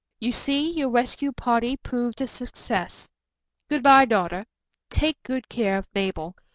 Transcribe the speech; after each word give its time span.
You 0.19 0.31
see, 0.31 0.71
your 0.71 0.89
rescue 0.89 1.31
party 1.31 1.77
proved 1.77 2.21
a 2.21 2.27
success. 2.27 3.07
Good 3.69 3.83
bye, 3.83 4.05
daughter. 4.05 4.47
Take 4.89 5.21
good 5.21 5.47
care 5.47 5.77
of 5.77 5.87
Mabel. 5.93 6.35